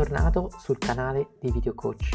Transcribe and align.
bentornato 0.00 0.50
sul 0.56 0.78
canale 0.78 1.32
di 1.40 1.50
Video 1.52 1.74
Coach. 1.74 2.08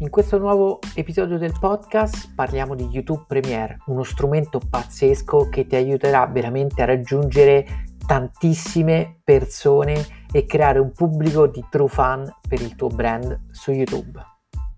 In 0.00 0.10
questo 0.10 0.36
nuovo 0.36 0.78
episodio 0.94 1.38
del 1.38 1.54
podcast 1.58 2.34
parliamo 2.34 2.74
di 2.74 2.84
YouTube 2.84 3.24
Premiere, 3.26 3.78
uno 3.86 4.02
strumento 4.02 4.60
pazzesco 4.60 5.48
che 5.48 5.66
ti 5.66 5.74
aiuterà 5.74 6.26
veramente 6.26 6.82
a 6.82 6.84
raggiungere 6.84 7.86
tantissime 8.06 9.20
persone 9.24 10.26
e 10.30 10.44
creare 10.44 10.80
un 10.80 10.92
pubblico 10.92 11.46
di 11.46 11.64
true 11.70 11.88
fan 11.88 12.30
per 12.46 12.60
il 12.60 12.76
tuo 12.76 12.88
brand 12.88 13.46
su 13.50 13.70
YouTube. 13.70 14.22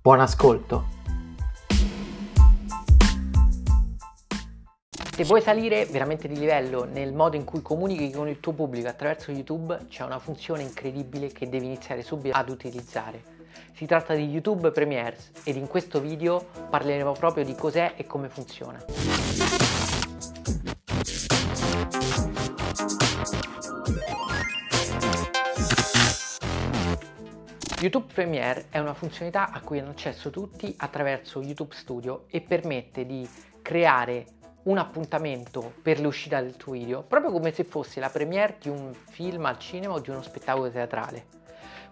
Buon 0.00 0.21
ascolto! 0.21 1.01
Se 5.14 5.24
vuoi 5.24 5.42
salire 5.42 5.84
veramente 5.84 6.26
di 6.26 6.38
livello 6.38 6.84
nel 6.84 7.12
modo 7.12 7.36
in 7.36 7.44
cui 7.44 7.61
comunichi 7.61 8.11
con 8.11 8.29
il 8.29 8.40
tuo 8.40 8.53
pubblico 8.53 8.89
attraverso 8.89 9.30
YouTube, 9.30 9.86
c'è 9.89 10.04
una 10.04 10.18
funzione 10.18 10.62
incredibile 10.62 11.29
che 11.29 11.50
devi 11.50 11.66
iniziare 11.66 12.03
subito 12.03 12.34
ad 12.34 12.48
utilizzare. 12.48 13.22
Si 13.75 13.84
tratta 13.84 14.14
di 14.14 14.25
YouTube 14.25 14.70
Premiers 14.70 15.30
ed 15.44 15.56
in 15.56 15.67
questo 15.67 16.00
video 16.00 16.46
parleremo 16.70 17.12
proprio 17.12 17.44
di 17.44 17.54
cos'è 17.54 17.93
e 17.96 18.06
come 18.06 18.30
funziona. 18.30 18.82
YouTube 27.81 28.12
Premiere 28.14 28.64
è 28.70 28.79
una 28.79 28.94
funzionalità 28.94 29.50
a 29.50 29.61
cui 29.61 29.79
hanno 29.79 29.90
accesso 29.90 30.31
tutti 30.31 30.75
attraverso 30.79 31.42
YouTube 31.42 31.75
Studio 31.75 32.25
e 32.31 32.41
permette 32.41 33.05
di 33.05 33.28
creare 33.61 34.41
un 34.64 34.78
appuntamento 34.78 35.72
per 35.83 36.00
l'uscita 36.00 36.41
del 36.41 36.56
tuo 36.56 36.72
video, 36.72 37.03
proprio 37.03 37.33
come 37.33 37.53
se 37.53 37.64
fosse 37.64 38.00
la 38.00 38.08
premiere 38.08 38.56
di 38.61 38.69
un 38.69 38.92
film 39.11 39.44
al 39.47 39.58
cinema 39.58 39.94
o 39.94 40.00
di 40.00 40.11
uno 40.11 40.23
spettacolo 40.23 40.70
teatrale. 40.70 41.25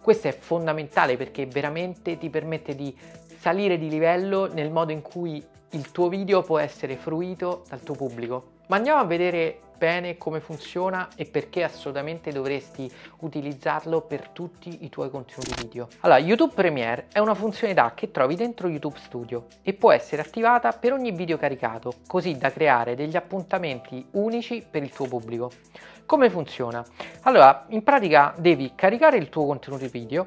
Questo 0.00 0.28
è 0.28 0.36
fondamentale 0.36 1.16
perché 1.16 1.46
veramente 1.46 2.16
ti 2.16 2.30
permette 2.30 2.74
di 2.74 2.96
salire 3.38 3.78
di 3.78 3.88
livello 3.88 4.52
nel 4.52 4.70
modo 4.70 4.92
in 4.92 5.02
cui 5.02 5.44
il 5.70 5.90
tuo 5.90 6.08
video 6.08 6.42
può 6.42 6.58
essere 6.58 6.96
fruito 6.96 7.64
dal 7.68 7.82
tuo 7.82 7.94
pubblico. 7.94 8.58
Ma 8.68 8.76
andiamo 8.76 9.00
a 9.00 9.04
vedere 9.04 9.60
bene 9.80 10.18
come 10.18 10.40
funziona 10.40 11.08
e 11.16 11.24
perché 11.24 11.64
assolutamente 11.64 12.30
dovresti 12.32 12.92
utilizzarlo 13.20 14.02
per 14.02 14.28
tutti 14.28 14.84
i 14.84 14.90
tuoi 14.90 15.08
contenuti 15.08 15.54
video. 15.56 15.88
Allora, 16.00 16.20
YouTube 16.20 16.52
Premiere 16.52 17.06
è 17.10 17.18
una 17.18 17.34
funzionalità 17.34 17.94
che 17.94 18.10
trovi 18.10 18.36
dentro 18.36 18.68
YouTube 18.68 18.98
Studio 18.98 19.46
e 19.62 19.72
può 19.72 19.90
essere 19.90 20.20
attivata 20.20 20.72
per 20.72 20.92
ogni 20.92 21.12
video 21.12 21.38
caricato, 21.38 21.94
così 22.06 22.36
da 22.36 22.52
creare 22.52 22.94
degli 22.94 23.16
appuntamenti 23.16 24.06
unici 24.10 24.62
per 24.70 24.82
il 24.82 24.90
tuo 24.90 25.08
pubblico. 25.08 25.50
Come 26.04 26.28
funziona? 26.28 26.84
Allora, 27.22 27.64
in 27.68 27.82
pratica 27.82 28.34
devi 28.36 28.72
caricare 28.74 29.16
il 29.16 29.30
tuo 29.30 29.46
contenuto 29.46 29.86
video 29.88 30.26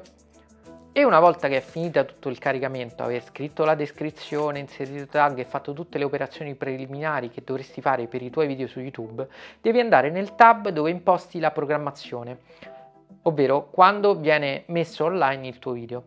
e 0.96 1.02
una 1.02 1.18
volta 1.18 1.48
che 1.48 1.56
è 1.56 1.60
finita 1.60 2.04
tutto 2.04 2.28
il 2.28 2.38
caricamento, 2.38 3.02
aver 3.02 3.20
scritto 3.24 3.64
la 3.64 3.74
descrizione, 3.74 4.60
inserito 4.60 5.06
tag 5.06 5.36
e 5.40 5.44
fatto 5.44 5.72
tutte 5.72 5.98
le 5.98 6.04
operazioni 6.04 6.54
preliminari 6.54 7.30
che 7.30 7.42
dovresti 7.44 7.80
fare 7.80 8.06
per 8.06 8.22
i 8.22 8.30
tuoi 8.30 8.46
video 8.46 8.68
su 8.68 8.78
YouTube, 8.78 9.26
devi 9.60 9.80
andare 9.80 10.08
nel 10.10 10.36
tab 10.36 10.68
dove 10.68 10.90
imposti 10.90 11.40
la 11.40 11.50
programmazione, 11.50 12.38
ovvero 13.22 13.70
quando 13.70 14.14
viene 14.14 14.62
messo 14.66 15.06
online 15.06 15.48
il 15.48 15.58
tuo 15.58 15.72
video. 15.72 16.04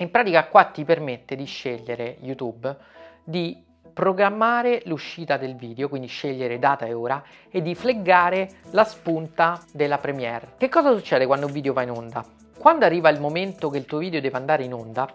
In 0.00 0.10
pratica 0.10 0.48
qua 0.48 0.64
ti 0.64 0.84
permette 0.84 1.34
di 1.34 1.46
scegliere 1.46 2.18
YouTube 2.20 2.76
di 3.24 3.64
programmare 3.90 4.82
l'uscita 4.84 5.38
del 5.38 5.56
video, 5.56 5.88
quindi 5.88 6.08
scegliere 6.08 6.58
data 6.58 6.84
e 6.84 6.92
ora 6.92 7.24
e 7.48 7.62
di 7.62 7.74
fleggare 7.74 8.50
la 8.72 8.84
spunta 8.84 9.62
della 9.72 9.96
premiere. 9.96 10.52
Che 10.58 10.68
cosa 10.68 10.94
succede 10.94 11.24
quando 11.24 11.46
un 11.46 11.52
video 11.52 11.72
va 11.72 11.80
in 11.80 11.90
onda? 11.90 12.43
Quando 12.64 12.86
arriva 12.86 13.10
il 13.10 13.20
momento 13.20 13.68
che 13.68 13.76
il 13.76 13.84
tuo 13.84 13.98
video 13.98 14.22
deve 14.22 14.38
andare 14.38 14.64
in 14.64 14.72
onda, 14.72 15.06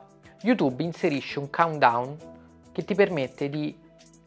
YouTube 0.43 0.83
inserisce 0.83 1.39
un 1.39 1.49
countdown 1.49 2.15
che 2.71 2.85
ti 2.85 2.93
permette 2.93 3.49
di 3.49 3.75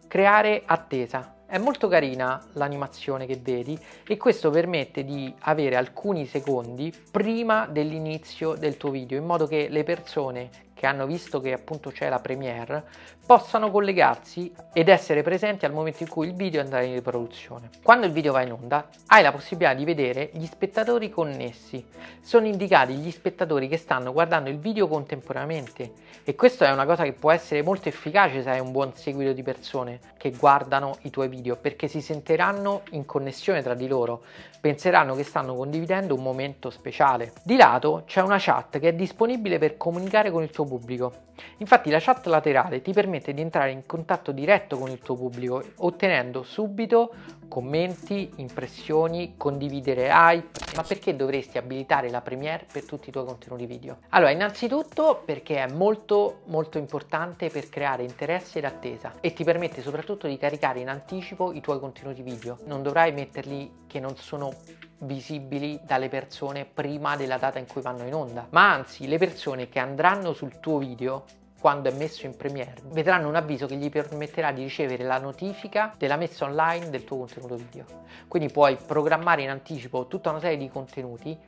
creare 0.08 0.64
attesa. 0.66 1.36
È 1.46 1.56
molto 1.56 1.86
carina 1.86 2.44
l'animazione 2.54 3.26
che 3.26 3.36
vedi 3.40 3.78
e 4.08 4.16
questo 4.16 4.50
permette 4.50 5.04
di 5.04 5.32
avere 5.42 5.76
alcuni 5.76 6.26
secondi 6.26 6.92
prima 7.12 7.66
dell'inizio 7.66 8.54
del 8.54 8.76
tuo 8.76 8.90
video 8.90 9.18
in 9.18 9.24
modo 9.24 9.46
che 9.46 9.68
le 9.68 9.84
persone 9.84 10.50
che 10.82 10.88
hanno 10.88 11.06
visto 11.06 11.40
che 11.40 11.52
appunto 11.52 11.90
c'è 11.90 12.08
la 12.08 12.18
premiere 12.18 12.82
possano 13.24 13.70
collegarsi 13.70 14.52
ed 14.72 14.88
essere 14.88 15.22
presenti 15.22 15.64
al 15.64 15.72
momento 15.72 16.02
in 16.02 16.08
cui 16.08 16.26
il 16.26 16.34
video 16.34 16.60
andrà 16.60 16.82
in 16.82 16.94
riproduzione. 16.94 17.70
Quando 17.84 18.04
il 18.04 18.12
video 18.12 18.32
va 18.32 18.42
in 18.42 18.50
onda 18.50 18.88
hai 19.06 19.22
la 19.22 19.30
possibilità 19.30 19.74
di 19.74 19.84
vedere 19.84 20.30
gli 20.32 20.44
spettatori 20.44 21.08
connessi. 21.08 21.86
Sono 22.20 22.46
indicati 22.46 22.94
gli 22.94 23.12
spettatori 23.12 23.68
che 23.68 23.76
stanno 23.76 24.12
guardando 24.12 24.50
il 24.50 24.58
video 24.58 24.88
contemporaneamente 24.88 25.92
e 26.24 26.34
questa 26.34 26.66
è 26.66 26.72
una 26.72 26.84
cosa 26.84 27.04
che 27.04 27.12
può 27.12 27.30
essere 27.30 27.62
molto 27.62 27.88
efficace 27.88 28.42
se 28.42 28.50
hai 28.50 28.60
un 28.60 28.72
buon 28.72 28.94
seguito 28.94 29.32
di 29.32 29.42
persone 29.42 30.00
che 30.16 30.30
guardano 30.30 30.96
i 31.02 31.10
tuoi 31.10 31.28
video 31.28 31.56
perché 31.56 31.86
si 31.86 32.00
sentiranno 32.00 32.82
in 32.90 33.06
connessione 33.06 33.62
tra 33.62 33.74
di 33.74 33.86
loro, 33.86 34.22
penseranno 34.60 35.14
che 35.14 35.24
stanno 35.24 35.54
condividendo 35.54 36.14
un 36.14 36.22
momento 36.22 36.70
speciale. 36.70 37.32
Di 37.42 37.56
lato 37.56 38.02
c'è 38.06 38.20
una 38.20 38.38
chat 38.38 38.78
che 38.78 38.88
è 38.88 38.92
disponibile 38.94 39.58
per 39.58 39.76
comunicare 39.76 40.30
con 40.30 40.42
il 40.42 40.50
tuo 40.50 40.64
pubblico. 40.72 41.12
Infatti 41.58 41.90
la 41.90 41.98
chat 42.00 42.26
laterale 42.26 42.80
ti 42.80 42.92
permette 42.92 43.34
di 43.34 43.40
entrare 43.40 43.70
in 43.70 43.84
contatto 43.86 44.32
diretto 44.32 44.78
con 44.78 44.90
il 44.90 44.98
tuo 44.98 45.16
pubblico 45.16 45.62
ottenendo 45.76 46.42
subito 46.42 47.14
commenti, 47.48 48.30
impressioni, 48.36 49.34
condividere 49.36 50.08
hype. 50.10 50.60
Ma 50.74 50.82
perché 50.82 51.14
dovresti 51.14 51.58
abilitare 51.58 52.08
la 52.08 52.22
Premiere 52.22 52.66
per 52.72 52.86
tutti 52.86 53.10
i 53.10 53.12
tuoi 53.12 53.26
contenuti 53.26 53.66
video? 53.66 53.98
Allora, 54.10 54.30
innanzitutto 54.30 55.22
perché 55.22 55.62
è 55.62 55.70
molto 55.70 56.40
molto 56.46 56.78
importante 56.78 57.50
per 57.50 57.68
creare 57.68 58.04
interesse 58.04 58.58
ed 58.58 58.64
attesa 58.64 59.12
e 59.20 59.34
ti 59.34 59.44
permette 59.44 59.82
soprattutto 59.82 60.26
di 60.26 60.38
caricare 60.38 60.80
in 60.80 60.88
anticipo 60.88 61.52
i 61.52 61.60
tuoi 61.60 61.78
contenuti 61.78 62.22
video. 62.22 62.56
Non 62.64 62.82
dovrai 62.82 63.12
metterli 63.12 63.80
che 63.86 64.00
non 64.00 64.16
sono 64.16 64.54
visibili 65.02 65.80
dalle 65.82 66.08
persone 66.08 66.64
prima 66.64 67.16
della 67.16 67.38
data 67.38 67.58
in 67.58 67.66
cui 67.66 67.80
vanno 67.80 68.04
in 68.06 68.14
onda, 68.14 68.46
ma 68.50 68.72
anzi 68.72 69.06
le 69.06 69.18
persone 69.18 69.68
che 69.68 69.78
andranno 69.78 70.32
sul 70.32 70.60
tuo 70.60 70.78
video 70.78 71.24
quando 71.62 71.88
è 71.88 71.94
messo 71.94 72.26
in 72.26 72.36
premiere 72.36 72.74
vedranno 72.86 73.28
un 73.28 73.36
avviso 73.36 73.66
che 73.66 73.76
gli 73.76 73.88
permetterà 73.88 74.50
di 74.50 74.64
ricevere 74.64 75.04
la 75.04 75.18
notifica 75.18 75.94
della 75.96 76.16
messa 76.16 76.44
online 76.44 76.90
del 76.90 77.04
tuo 77.04 77.18
contenuto 77.18 77.54
video. 77.54 77.84
Quindi 78.26 78.52
puoi 78.52 78.76
programmare 78.84 79.42
in 79.42 79.50
anticipo 79.50 80.08
tutta 80.08 80.30
una 80.30 80.40
serie 80.40 80.56
di 80.56 80.68
contenuti 80.68 81.38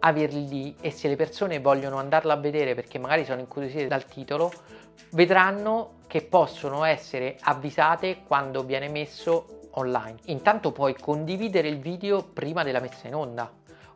averli 0.00 0.48
lì 0.48 0.76
e 0.80 0.90
se 0.90 1.08
le 1.08 1.16
persone 1.16 1.58
vogliono 1.58 1.96
andarla 1.96 2.34
a 2.34 2.36
vedere 2.36 2.74
perché 2.74 2.98
magari 2.98 3.24
sono 3.24 3.40
incuriosite 3.40 3.86
dal 3.86 4.04
titolo 4.04 4.52
vedranno 5.10 6.00
che 6.06 6.22
possono 6.22 6.84
essere 6.84 7.36
avvisate 7.40 8.22
quando 8.26 8.64
viene 8.64 8.88
messo 8.88 9.61
online. 9.72 10.16
Intanto 10.26 10.72
puoi 10.72 10.94
condividere 10.98 11.68
il 11.68 11.78
video 11.78 12.22
prima 12.22 12.62
della 12.62 12.80
messa 12.80 13.08
in 13.08 13.14
onda. 13.14 13.50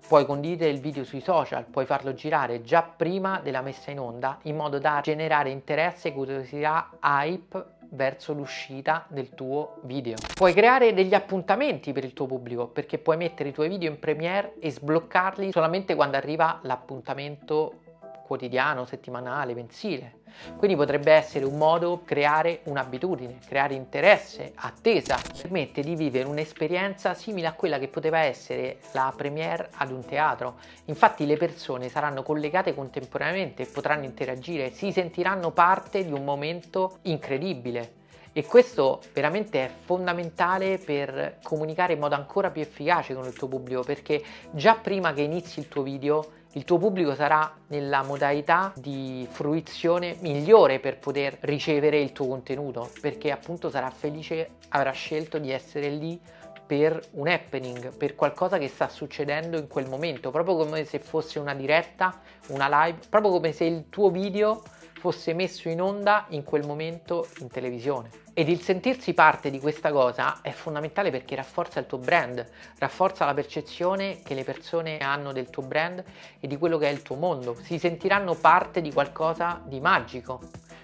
Puoi 0.06 0.24
condividere 0.24 0.70
il 0.70 0.78
video 0.78 1.02
sui 1.02 1.20
social, 1.20 1.64
puoi 1.64 1.84
farlo 1.84 2.14
girare 2.14 2.62
già 2.62 2.82
prima 2.82 3.40
della 3.40 3.60
messa 3.60 3.90
in 3.90 3.98
onda 3.98 4.38
in 4.42 4.54
modo 4.54 4.78
da 4.78 5.00
generare 5.02 5.50
interesse, 5.50 6.12
curiosità, 6.12 6.90
hype 7.02 7.74
verso 7.90 8.32
l'uscita 8.32 9.06
del 9.08 9.30
tuo 9.30 9.78
video. 9.82 10.16
Puoi 10.34 10.52
creare 10.52 10.94
degli 10.94 11.14
appuntamenti 11.14 11.92
per 11.92 12.04
il 12.04 12.12
tuo 12.12 12.26
pubblico 12.26 12.68
perché 12.68 12.98
puoi 12.98 13.16
mettere 13.16 13.48
i 13.48 13.52
tuoi 13.52 13.68
video 13.68 13.90
in 13.90 13.98
premiere 13.98 14.54
e 14.60 14.70
sbloccarli 14.70 15.50
solamente 15.50 15.94
quando 15.94 16.16
arriva 16.16 16.60
l'appuntamento 16.62 17.80
quotidiano, 18.26 18.84
settimanale, 18.84 19.54
mensile. 19.54 20.24
Quindi 20.56 20.76
potrebbe 20.76 21.12
essere 21.12 21.44
un 21.44 21.56
modo 21.56 22.02
creare 22.04 22.60
un'abitudine, 22.64 23.38
creare 23.46 23.74
interesse, 23.74 24.52
attesa, 24.56 25.18
permette 25.40 25.80
di 25.80 25.94
vivere 25.94 26.28
un'esperienza 26.28 27.14
simile 27.14 27.46
a 27.46 27.52
quella 27.54 27.78
che 27.78 27.88
poteva 27.88 28.18
essere 28.18 28.78
la 28.92 29.12
premiere 29.16 29.70
ad 29.76 29.90
un 29.90 30.04
teatro. 30.04 30.56
Infatti 30.86 31.24
le 31.24 31.36
persone 31.38 31.88
saranno 31.88 32.22
collegate 32.22 32.74
contemporaneamente 32.74 33.64
potranno 33.66 34.04
interagire, 34.04 34.72
si 34.72 34.92
sentiranno 34.92 35.52
parte 35.52 36.04
di 36.04 36.12
un 36.12 36.24
momento 36.24 36.98
incredibile. 37.02 37.95
E 38.36 38.44
questo 38.44 39.00
veramente 39.14 39.64
è 39.64 39.70
fondamentale 39.86 40.76
per 40.76 41.38
comunicare 41.42 41.94
in 41.94 42.00
modo 42.00 42.16
ancora 42.16 42.50
più 42.50 42.60
efficace 42.60 43.14
con 43.14 43.24
il 43.24 43.32
tuo 43.32 43.48
pubblico 43.48 43.82
perché 43.82 44.22
già 44.50 44.74
prima 44.74 45.14
che 45.14 45.22
inizi 45.22 45.58
il 45.58 45.68
tuo 45.68 45.80
video 45.80 46.32
il 46.52 46.64
tuo 46.64 46.76
pubblico 46.76 47.14
sarà 47.14 47.50
nella 47.68 48.02
modalità 48.02 48.74
di 48.76 49.26
fruizione 49.30 50.18
migliore 50.20 50.80
per 50.80 50.98
poter 50.98 51.38
ricevere 51.40 51.98
il 51.98 52.12
tuo 52.12 52.26
contenuto 52.26 52.90
perché 53.00 53.30
appunto 53.30 53.70
sarà 53.70 53.88
felice, 53.88 54.50
avrà 54.68 54.90
scelto 54.90 55.38
di 55.38 55.50
essere 55.50 55.88
lì 55.88 56.20
per 56.66 57.00
un 57.12 57.28
happening, 57.28 57.96
per 57.96 58.14
qualcosa 58.14 58.58
che 58.58 58.68
sta 58.68 58.88
succedendo 58.88 59.56
in 59.56 59.66
quel 59.66 59.88
momento, 59.88 60.30
proprio 60.30 60.56
come 60.56 60.84
se 60.84 60.98
fosse 60.98 61.38
una 61.38 61.54
diretta, 61.54 62.20
una 62.48 62.68
live, 62.84 62.98
proprio 63.08 63.32
come 63.32 63.52
se 63.52 63.64
il 63.64 63.88
tuo 63.88 64.10
video 64.10 64.62
fosse 65.06 65.34
messo 65.34 65.68
in 65.68 65.80
onda 65.80 66.26
in 66.30 66.42
quel 66.42 66.66
momento 66.66 67.28
in 67.38 67.46
televisione. 67.46 68.10
Ed 68.34 68.48
il 68.48 68.60
sentirsi 68.60 69.14
parte 69.14 69.50
di 69.50 69.60
questa 69.60 69.92
cosa 69.92 70.40
è 70.42 70.50
fondamentale 70.50 71.12
perché 71.12 71.36
rafforza 71.36 71.78
il 71.78 71.86
tuo 71.86 71.98
brand, 71.98 72.44
rafforza 72.78 73.24
la 73.24 73.32
percezione 73.32 74.18
che 74.24 74.34
le 74.34 74.42
persone 74.42 74.98
hanno 74.98 75.32
del 75.32 75.48
tuo 75.48 75.62
brand 75.62 76.02
e 76.40 76.48
di 76.48 76.56
quello 76.56 76.76
che 76.76 76.88
è 76.88 76.90
il 76.90 77.02
tuo 77.02 77.14
mondo. 77.14 77.54
Si 77.54 77.78
sentiranno 77.78 78.34
parte 78.34 78.82
di 78.82 78.92
qualcosa 78.92 79.62
di 79.64 79.78
magico. 79.78 80.40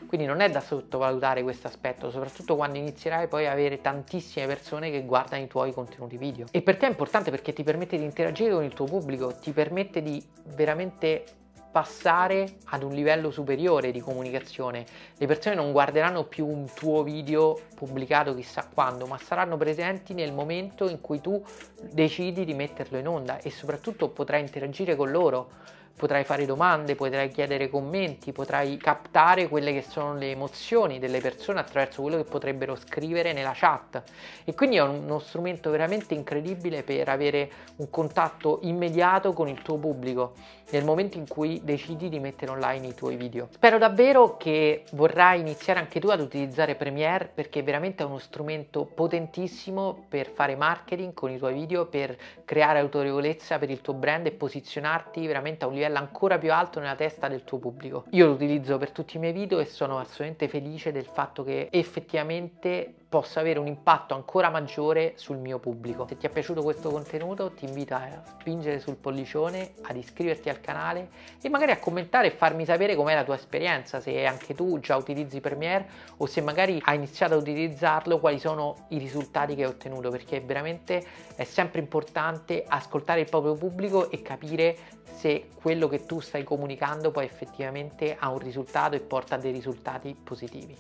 Quindi 0.06 0.24
non 0.24 0.40
è 0.40 0.48
da 0.48 0.60
sottovalutare 0.60 1.42
questo 1.42 1.66
aspetto, 1.66 2.10
soprattutto 2.12 2.54
quando 2.54 2.78
inizierai 2.78 3.26
poi 3.26 3.48
a 3.48 3.50
avere 3.50 3.80
tantissime 3.80 4.46
persone 4.46 4.90
che 4.92 5.02
guardano 5.02 5.42
i 5.42 5.48
tuoi 5.48 5.72
contenuti 5.72 6.16
video. 6.16 6.46
E 6.52 6.62
per 6.62 6.76
te 6.76 6.86
è 6.86 6.90
importante 6.90 7.30
perché 7.30 7.52
ti 7.52 7.64
permette 7.64 7.98
di 7.98 8.04
interagire 8.04 8.52
con 8.52 8.62
il 8.62 8.72
tuo 8.72 8.84
pubblico, 8.84 9.34
ti 9.34 9.50
permette 9.50 10.00
di 10.00 10.22
veramente 10.54 11.24
passare 11.72 12.58
ad 12.66 12.82
un 12.82 12.92
livello 12.92 13.30
superiore 13.30 13.90
di 13.90 14.00
comunicazione. 14.00 14.84
Le 15.16 15.26
persone 15.26 15.54
non 15.54 15.72
guarderanno 15.72 16.24
più 16.24 16.46
un 16.46 16.66
tuo 16.72 17.02
video 17.02 17.58
pubblicato 17.74 18.34
chissà 18.34 18.68
quando, 18.72 19.06
ma 19.06 19.16
saranno 19.18 19.56
presenti 19.56 20.12
nel 20.12 20.32
momento 20.32 20.88
in 20.88 21.00
cui 21.00 21.22
tu 21.22 21.42
decidi 21.80 22.44
di 22.44 22.52
metterlo 22.52 22.98
in 22.98 23.08
onda 23.08 23.38
e 23.38 23.50
soprattutto 23.50 24.10
potrai 24.10 24.42
interagire 24.42 24.94
con 24.94 25.10
loro 25.10 25.80
potrai 25.96 26.24
fare 26.24 26.46
domande, 26.46 26.94
potrai 26.94 27.28
chiedere 27.28 27.68
commenti, 27.68 28.32
potrai 28.32 28.76
captare 28.76 29.48
quelle 29.48 29.72
che 29.72 29.82
sono 29.82 30.14
le 30.14 30.30
emozioni 30.30 30.98
delle 30.98 31.20
persone 31.20 31.60
attraverso 31.60 32.02
quello 32.02 32.16
che 32.16 32.24
potrebbero 32.24 32.74
scrivere 32.74 33.32
nella 33.32 33.52
chat 33.54 34.02
e 34.44 34.54
quindi 34.54 34.76
è 34.76 34.82
uno 34.82 35.18
strumento 35.18 35.70
veramente 35.70 36.14
incredibile 36.14 36.82
per 36.82 37.08
avere 37.08 37.50
un 37.76 37.90
contatto 37.90 38.60
immediato 38.62 39.32
con 39.32 39.48
il 39.48 39.60
tuo 39.62 39.76
pubblico 39.76 40.34
nel 40.70 40.84
momento 40.84 41.18
in 41.18 41.28
cui 41.28 41.60
decidi 41.62 42.08
di 42.08 42.18
mettere 42.18 42.50
online 42.50 42.88
i 42.88 42.94
tuoi 42.94 43.16
video. 43.16 43.48
Spero 43.50 43.78
davvero 43.78 44.36
che 44.36 44.84
vorrai 44.92 45.40
iniziare 45.40 45.78
anche 45.78 46.00
tu 46.00 46.08
ad 46.08 46.20
utilizzare 46.20 46.74
Premiere 46.74 47.30
perché 47.32 47.62
veramente 47.62 48.02
è 48.02 48.06
uno 48.06 48.18
strumento 48.18 48.84
potentissimo 48.84 50.06
per 50.08 50.30
fare 50.30 50.56
marketing 50.56 51.12
con 51.12 51.30
i 51.30 51.38
tuoi 51.38 51.52
video, 51.52 51.86
per 51.86 52.16
creare 52.44 52.78
autorevolezza 52.78 53.58
per 53.58 53.70
il 53.70 53.80
tuo 53.82 53.92
brand 53.92 54.26
e 54.26 54.32
posizionarti 54.32 55.26
veramente 55.26 55.64
a 55.64 55.68
un 55.68 55.74
livello 55.74 55.81
livello 55.82 55.98
ancora 55.98 56.38
più 56.38 56.52
alto 56.52 56.80
nella 56.80 56.94
testa 56.94 57.28
del 57.28 57.44
tuo 57.44 57.58
pubblico. 57.58 58.04
Io 58.10 58.26
lo 58.26 58.32
utilizzo 58.32 58.78
per 58.78 58.90
tutti 58.90 59.16
i 59.16 59.20
miei 59.20 59.32
video 59.32 59.58
e 59.58 59.64
sono 59.64 59.98
assolutamente 59.98 60.48
felice 60.48 60.92
del 60.92 61.06
fatto 61.06 61.42
che 61.42 61.68
effettivamente 61.70 62.94
possa 63.12 63.40
avere 63.40 63.58
un 63.58 63.66
impatto 63.66 64.14
ancora 64.14 64.48
maggiore 64.48 65.12
sul 65.16 65.36
mio 65.36 65.58
pubblico. 65.58 66.06
Se 66.08 66.16
ti 66.16 66.24
è 66.24 66.30
piaciuto 66.30 66.62
questo 66.62 66.88
contenuto 66.88 67.50
ti 67.50 67.66
invito 67.66 67.92
a 67.92 68.22
spingere 68.40 68.80
sul 68.80 68.96
pollicione, 68.96 69.72
ad 69.82 69.96
iscriverti 69.96 70.48
al 70.48 70.62
canale 70.62 71.10
e 71.42 71.50
magari 71.50 71.72
a 71.72 71.78
commentare 71.78 72.28
e 72.28 72.30
farmi 72.30 72.64
sapere 72.64 72.96
com'è 72.96 73.14
la 73.14 73.22
tua 73.22 73.34
esperienza, 73.34 74.00
se 74.00 74.24
anche 74.24 74.54
tu 74.54 74.80
già 74.80 74.96
utilizzi 74.96 75.42
Premiere 75.42 75.86
o 76.16 76.24
se 76.24 76.40
magari 76.40 76.80
hai 76.84 76.96
iniziato 76.96 77.34
a 77.34 77.36
utilizzarlo, 77.36 78.18
quali 78.18 78.38
sono 78.38 78.86
i 78.88 78.98
risultati 78.98 79.54
che 79.56 79.64
hai 79.64 79.68
ottenuto, 79.68 80.08
perché 80.08 80.40
veramente 80.40 81.04
è 81.34 81.44
sempre 81.44 81.80
importante 81.80 82.64
ascoltare 82.66 83.20
il 83.20 83.28
proprio 83.28 83.56
pubblico 83.56 84.10
e 84.10 84.22
capire 84.22 85.00
se 85.04 85.48
quello 85.60 85.86
che 85.86 86.06
tu 86.06 86.20
stai 86.20 86.44
comunicando 86.44 87.10
poi 87.10 87.26
effettivamente 87.26 88.16
ha 88.18 88.30
un 88.30 88.38
risultato 88.38 88.96
e 88.96 89.00
porta 89.00 89.34
a 89.34 89.38
dei 89.38 89.52
risultati 89.52 90.14
positivi. 90.14 90.74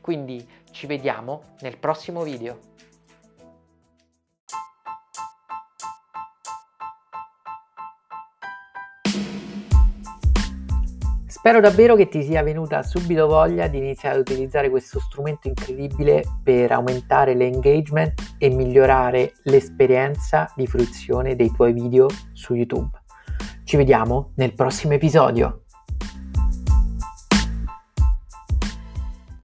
Quindi 0.00 0.46
ci 0.74 0.86
vediamo 0.86 1.54
nel 1.60 1.78
prossimo 1.78 2.22
video. 2.22 2.58
Spero 11.26 11.60
davvero 11.60 11.94
che 11.94 12.08
ti 12.08 12.22
sia 12.22 12.42
venuta 12.42 12.82
subito 12.82 13.26
voglia 13.26 13.68
di 13.68 13.76
iniziare 13.76 14.16
ad 14.16 14.22
utilizzare 14.22 14.70
questo 14.70 14.98
strumento 14.98 15.46
incredibile 15.46 16.24
per 16.42 16.72
aumentare 16.72 17.34
l'engagement 17.34 18.36
e 18.38 18.48
migliorare 18.48 19.34
l'esperienza 19.44 20.50
di 20.56 20.66
fruizione 20.66 21.36
dei 21.36 21.52
tuoi 21.52 21.72
video 21.72 22.08
su 22.32 22.54
YouTube. 22.54 22.90
Ci 23.62 23.76
vediamo 23.76 24.32
nel 24.36 24.54
prossimo 24.54 24.94
episodio. 24.94 25.63